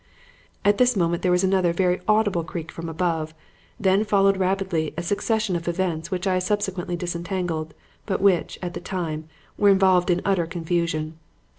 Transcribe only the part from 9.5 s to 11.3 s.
were involved in utter confusion.